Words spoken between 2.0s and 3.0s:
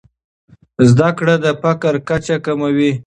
کچه کموي.